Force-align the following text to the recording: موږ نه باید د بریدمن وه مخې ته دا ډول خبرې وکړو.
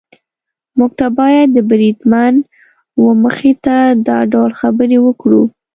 موږ 0.77 0.91
نه 1.01 1.07
باید 1.17 1.47
د 1.53 1.57
بریدمن 1.69 2.33
وه 3.01 3.11
مخې 3.23 3.51
ته 3.65 3.75
دا 4.07 4.17
ډول 4.33 4.51
خبرې 4.59 4.97
وکړو. 5.05 5.41